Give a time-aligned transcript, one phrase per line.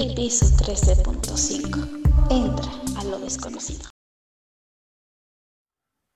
[0.00, 2.30] El piso 13.5.
[2.30, 3.90] Entra a lo desconocido.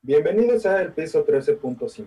[0.03, 2.07] Bienvenidos a El piso 13.5,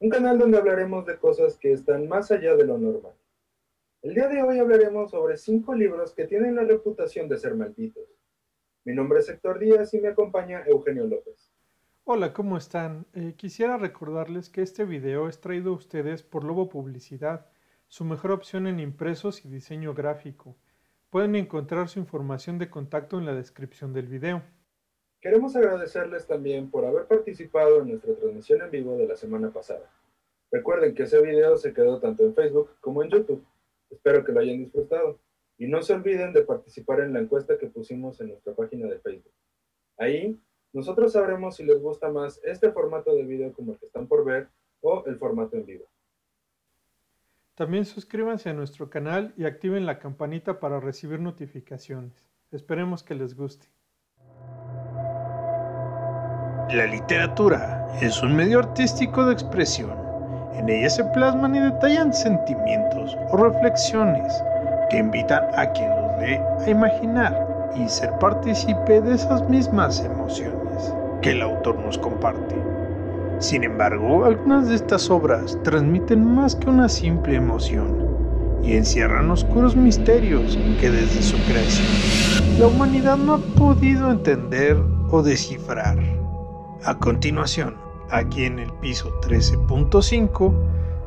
[0.00, 3.14] un canal donde hablaremos de cosas que están más allá de lo normal.
[4.02, 8.04] El día de hoy hablaremos sobre cinco libros que tienen la reputación de ser malditos.
[8.84, 11.50] Mi nombre es Héctor Díaz y me acompaña Eugenio López.
[12.04, 13.06] Hola, ¿cómo están?
[13.14, 17.46] Eh, quisiera recordarles que este video es traído a ustedes por Lobo Publicidad,
[17.88, 20.58] su mejor opción en impresos y diseño gráfico.
[21.10, 24.42] Pueden encontrar su información de contacto en la descripción del video.
[25.20, 29.90] Queremos agradecerles también por haber participado en nuestra transmisión en vivo de la semana pasada.
[30.50, 33.44] Recuerden que ese video se quedó tanto en Facebook como en YouTube.
[33.88, 35.18] Espero que lo hayan disfrutado.
[35.58, 38.98] Y no se olviden de participar en la encuesta que pusimos en nuestra página de
[38.98, 39.32] Facebook.
[39.96, 40.38] Ahí
[40.72, 44.24] nosotros sabremos si les gusta más este formato de video como el que están por
[44.24, 44.48] ver
[44.82, 45.86] o el formato en vivo.
[47.56, 52.12] También suscríbanse a nuestro canal y activen la campanita para recibir notificaciones.
[52.52, 53.66] Esperemos que les guste.
[56.70, 59.96] La literatura es un medio artístico de expresión.
[60.52, 64.34] En ella se plasman y detallan sentimientos o reflexiones
[64.90, 70.92] que invitan a quien los lee a imaginar y ser partícipe de esas mismas emociones
[71.22, 72.75] que el autor nos comparte.
[73.38, 78.06] Sin embargo, algunas de estas obras transmiten más que una simple emoción
[78.62, 81.86] y encierran oscuros misterios que desde su creación
[82.58, 85.98] la humanidad no ha podido entender o descifrar.
[86.84, 87.76] A continuación,
[88.10, 90.54] aquí en el piso 13.5,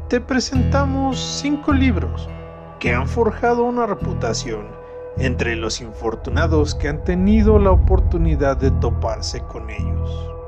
[0.08, 2.30] te presentamos cinco libros
[2.80, 4.68] que han forjado una reputación
[5.18, 10.39] entre los infortunados que han tenido la oportunidad de toparse con ellos.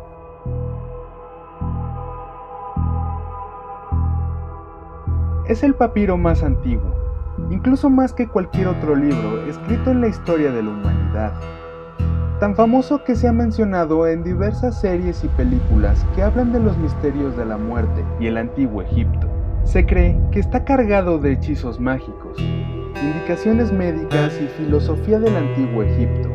[5.51, 6.95] Es el papiro más antiguo,
[7.50, 11.34] incluso más que cualquier otro libro escrito en la historia de la humanidad.
[12.39, 16.78] Tan famoso que se ha mencionado en diversas series y películas que hablan de los
[16.78, 19.28] misterios de la muerte y el antiguo Egipto.
[19.66, 26.29] Se cree que está cargado de hechizos mágicos, indicaciones médicas y filosofía del antiguo Egipto.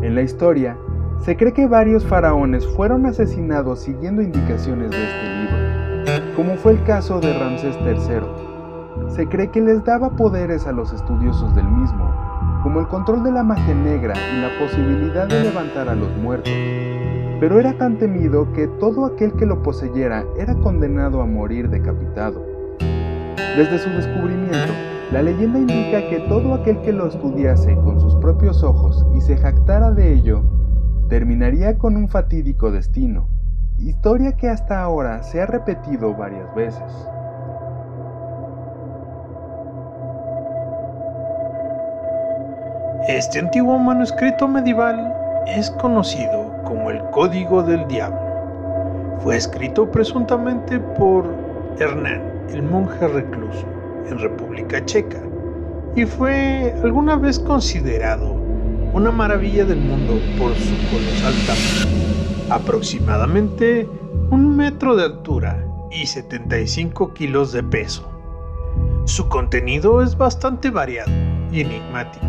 [0.00, 0.78] En la historia,
[1.20, 5.53] se cree que varios faraones fueron asesinados siguiendo indicaciones de este libro
[6.36, 9.12] como fue el caso de Ramsés III.
[9.14, 12.10] Se cree que les daba poderes a los estudiosos del mismo,
[12.62, 16.52] como el control de la magia negra y la posibilidad de levantar a los muertos.
[17.40, 22.44] Pero era tan temido que todo aquel que lo poseyera era condenado a morir decapitado.
[23.56, 24.72] Desde su descubrimiento,
[25.12, 29.36] la leyenda indica que todo aquel que lo estudiase con sus propios ojos y se
[29.36, 30.42] jactara de ello,
[31.08, 33.28] terminaría con un fatídico destino,
[33.88, 36.82] historia que hasta ahora se ha repetido varias veces.
[43.08, 45.14] Este antiguo manuscrito medieval
[45.46, 48.18] es conocido como el Código del Diablo.
[49.18, 51.26] Fue escrito presuntamente por
[51.78, 53.66] Hernán, el monje recluso,
[54.08, 55.20] en República Checa,
[55.94, 58.32] y fue alguna vez considerado
[58.94, 62.13] una maravilla del mundo por su colosal tamaño
[62.54, 63.88] aproximadamente
[64.30, 68.08] un metro de altura y 75 kilos de peso.
[69.06, 71.10] Su contenido es bastante variado
[71.50, 72.24] y enigmático.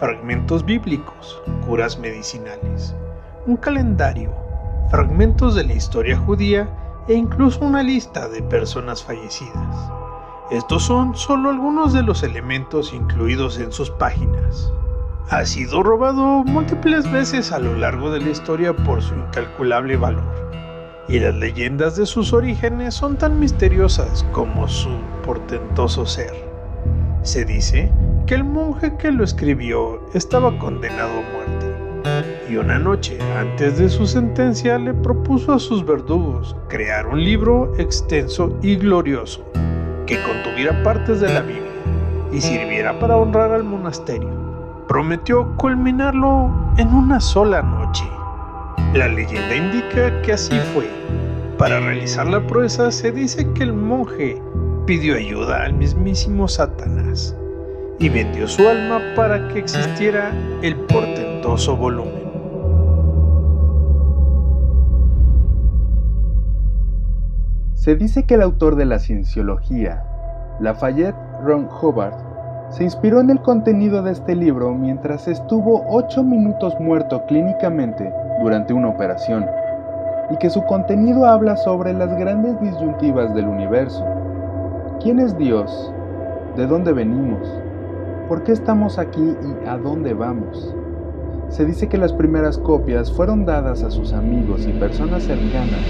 [0.00, 2.94] Fragmentos bíblicos, curas medicinales,
[3.46, 4.34] un calendario,
[4.90, 6.68] fragmentos de la historia judía
[7.08, 9.90] e incluso una lista de personas fallecidas.
[10.50, 14.70] Estos son solo algunos de los elementos incluidos en sus páginas
[15.30, 20.24] ha sido robado múltiples veces a lo largo de la historia por su incalculable valor,
[21.06, 24.88] y las leyendas de sus orígenes son tan misteriosas como su
[25.24, 26.32] portentoso ser.
[27.22, 27.92] Se dice
[28.26, 33.90] que el monje que lo escribió estaba condenado a muerte, y una noche antes de
[33.90, 39.44] su sentencia le propuso a sus verdugos crear un libro extenso y glorioso
[40.06, 41.64] que contuviera partes de la Biblia
[42.32, 44.48] y sirviera para honrar al monasterio
[44.88, 48.04] prometió culminarlo en una sola noche.
[48.94, 50.88] La leyenda indica que así fue.
[51.58, 54.40] Para realizar la proeza se dice que el monje
[54.86, 57.36] pidió ayuda al mismísimo Satanás
[57.98, 60.32] y vendió su alma para que existiera
[60.62, 62.28] el portentoso volumen.
[67.74, 70.02] Se dice que el autor de la cienciología,
[70.60, 72.27] Lafayette Ron Hubbard,
[72.70, 78.12] se inspiró en el contenido de este libro mientras estuvo 8 minutos muerto clínicamente
[78.42, 79.46] durante una operación,
[80.30, 84.04] y que su contenido habla sobre las grandes disyuntivas del universo.
[85.00, 85.92] ¿Quién es Dios?
[86.56, 87.48] ¿De dónde venimos?
[88.28, 90.74] ¿Por qué estamos aquí y a dónde vamos?
[91.48, 95.80] Se dice que las primeras copias fueron dadas a sus amigos y personas cercanas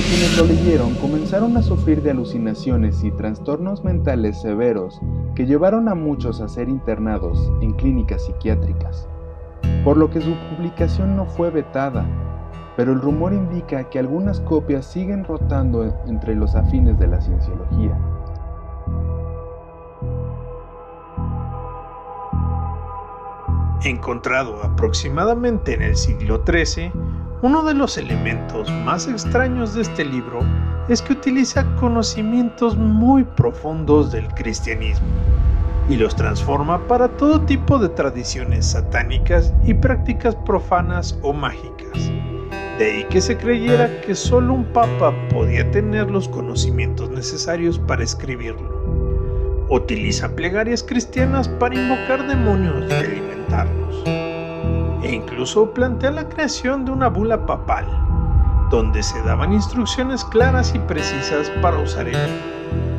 [0.00, 5.00] quienes lo leyeron comenzaron a sufrir de alucinaciones y trastornos mentales severos
[5.36, 9.08] que llevaron a muchos a ser internados en clínicas psiquiátricas,
[9.84, 12.04] por lo que su publicación no fue vetada,
[12.76, 17.96] pero el rumor indica que algunas copias siguen rotando entre los afines de la cienciología.
[23.84, 26.90] Encontrado aproximadamente en el siglo XIII,
[27.44, 30.40] uno de los elementos más extraños de este libro
[30.88, 35.06] es que utiliza conocimientos muy profundos del cristianismo
[35.86, 42.10] y los transforma para todo tipo de tradiciones satánicas y prácticas profanas o mágicas.
[42.78, 48.04] De ahí que se creyera que solo un papa podía tener los conocimientos necesarios para
[48.04, 49.66] escribirlo.
[49.68, 54.23] Utiliza plegarias cristianas para invocar demonios y alimentarlos.
[55.04, 57.84] E incluso plantea la creación de una bula papal,
[58.70, 62.16] donde se daban instrucciones claras y precisas para usar el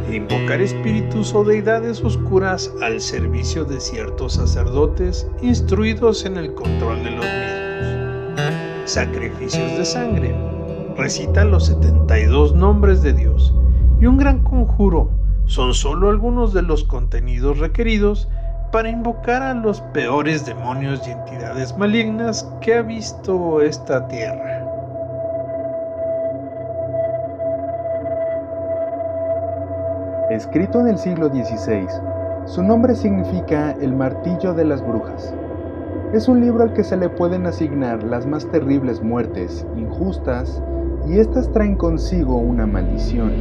[0.07, 7.03] e invocar espíritus o deidades oscuras al servicio de ciertos sacerdotes instruidos en el control
[7.03, 8.91] de los mismos.
[8.91, 10.35] Sacrificios de sangre.
[10.95, 13.51] Recita los 72 nombres de Dios
[13.99, 15.09] y un gran conjuro
[15.47, 18.27] son solo algunos de los contenidos requeridos
[18.71, 24.63] para invocar a los peores demonios y entidades malignas que ha visto esta tierra.
[30.29, 31.87] Escrito en el siglo XVI,
[32.45, 35.33] su nombre significa el martillo de las brujas.
[36.13, 40.61] Es un libro al que se le pueden asignar las más terribles muertes, injustas,
[41.07, 43.31] y éstas traen consigo una maldición.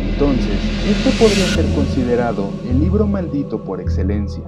[0.00, 4.44] Entonces, este podría ser considerado el libro maldito por excelencia.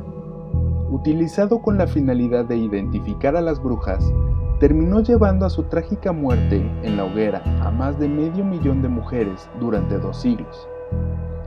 [0.91, 4.13] Utilizado con la finalidad de identificar a las brujas,
[4.61, 8.89] terminó llevando a su trágica muerte en la hoguera a más de medio millón de
[8.89, 10.69] mujeres durante dos siglos.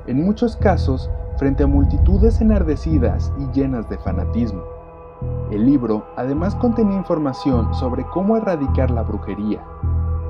[0.06, 4.64] En muchos casos, frente a multitudes enardecidas y llenas de fanatismo.
[5.52, 9.64] El libro además contenía información sobre cómo erradicar la brujería,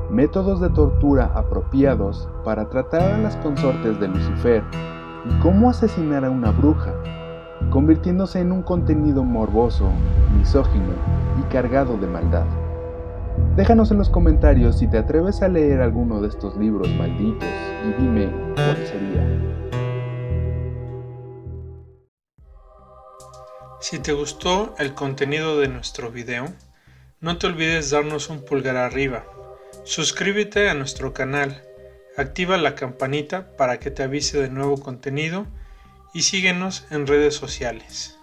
[0.09, 4.63] métodos de tortura apropiados para tratar a las consortes de Lucifer
[5.25, 6.93] y cómo asesinar a una bruja,
[7.69, 9.89] convirtiéndose en un contenido morboso,
[10.37, 10.93] misógino
[11.39, 12.45] y cargado de maldad.
[13.55, 17.49] Déjanos en los comentarios si te atreves a leer alguno de estos libros malditos
[17.83, 19.57] y dime cuál sería.
[23.79, 26.45] Si te gustó el contenido de nuestro video,
[27.19, 29.25] no te olvides darnos un pulgar arriba
[29.87, 31.63] Suscríbete a nuestro canal,
[32.17, 35.47] activa la campanita para que te avise de nuevo contenido
[36.13, 38.17] y síguenos en redes sociales.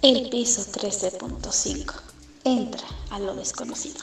[0.00, 2.00] El piso 13.5.
[2.44, 4.00] Entra a lo desconocido.